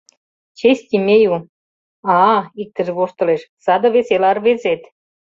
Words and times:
—Честь 0.59 0.91
имею!»— 0.99 1.33
«А-а,— 2.13 2.37
иктыже 2.61 2.93
воштылеш,— 2.97 3.41
саде 3.63 3.87
весела 3.95 4.31
рвезет. 4.37 4.81